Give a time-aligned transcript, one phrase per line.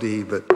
[0.00, 0.49] LSD, but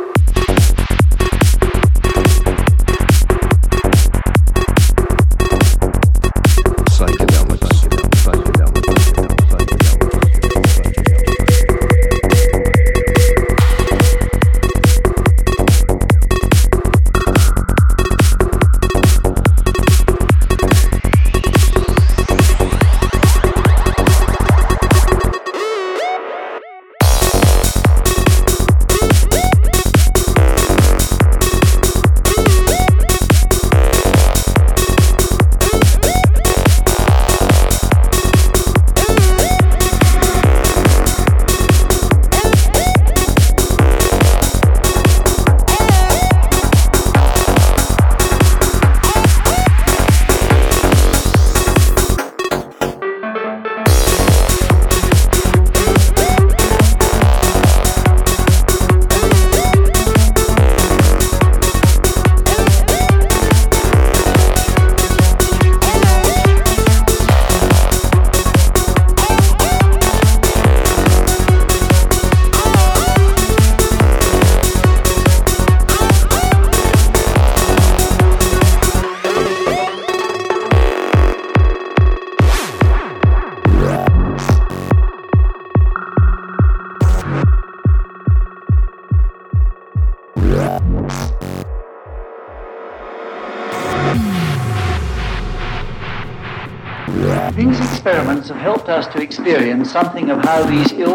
[100.30, 101.13] of how these ill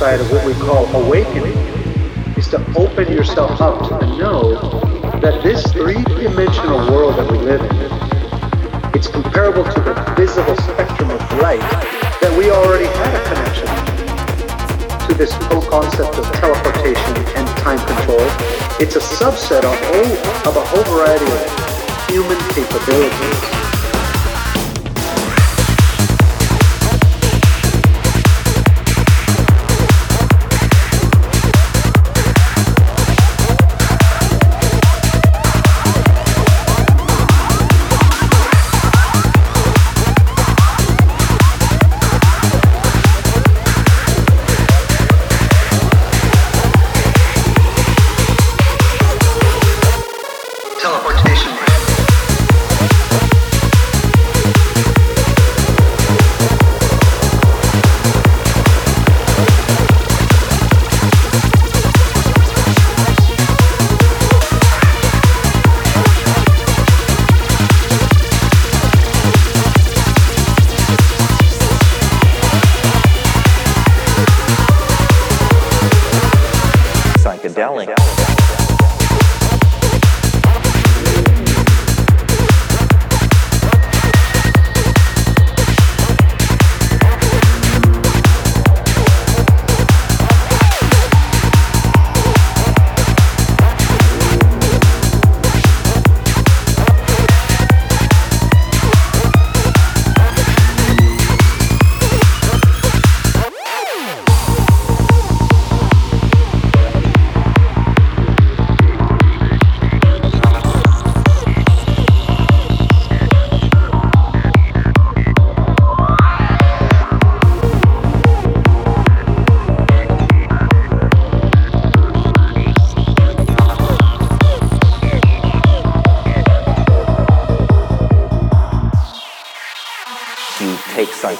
[0.00, 0.49] side of what we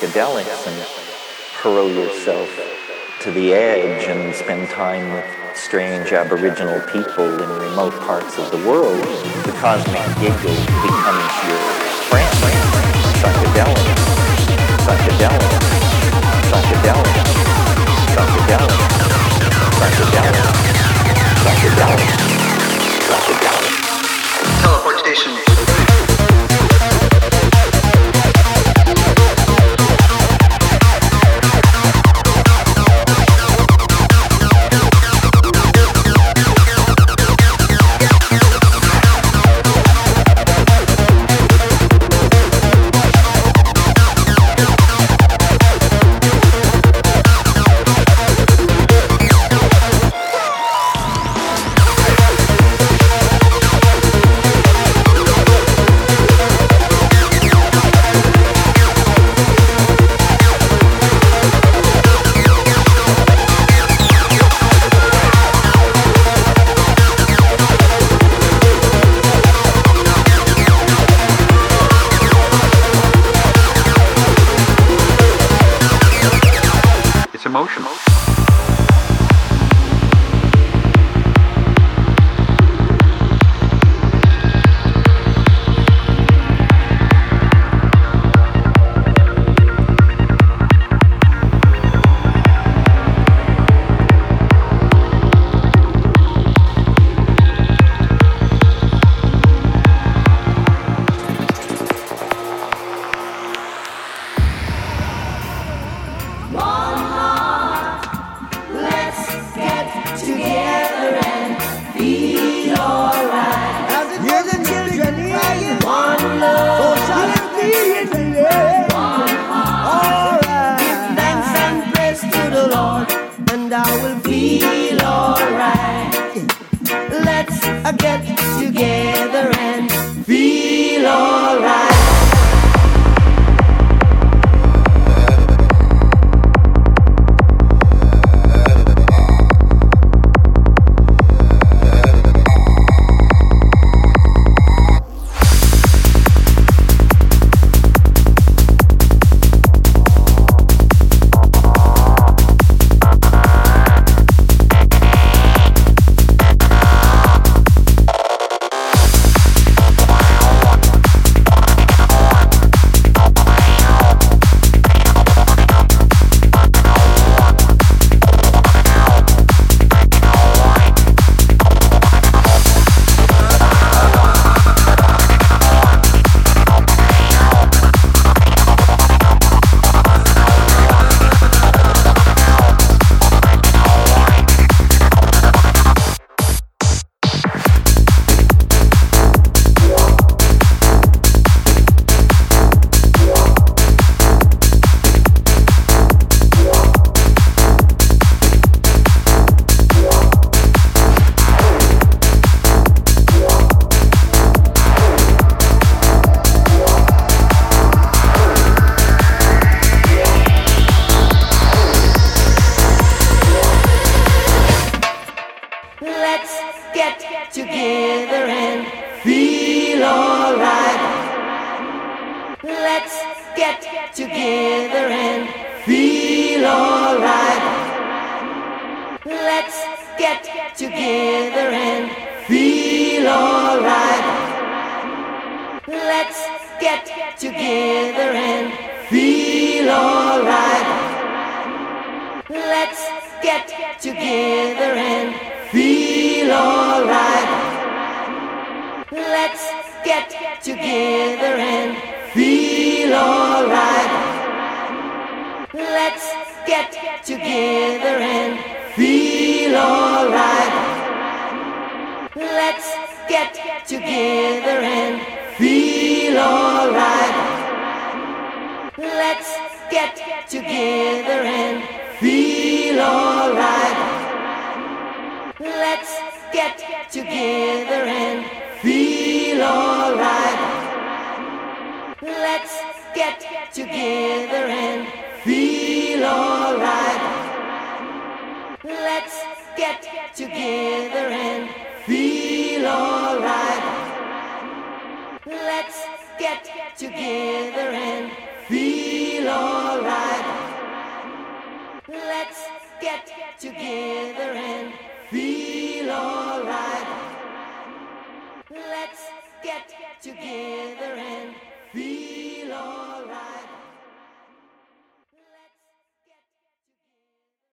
[0.00, 0.82] psychedelics and
[1.60, 2.48] hurl yourself
[3.20, 8.56] to the edge and spend time with strange aboriginal people in remote parts of the
[8.66, 8.98] world,
[9.44, 11.60] the cosmic giggle becomes your
[12.08, 12.32] friend.
[13.20, 13.76] Psychedelic,
[14.88, 15.52] psychedelic,
[16.48, 17.12] psychedelic,
[18.16, 18.80] psychedelic,
[19.76, 20.40] psychedelic,
[21.44, 22.08] psychedelic,
[23.04, 23.68] psychedelic.
[24.62, 25.59] Teleportation.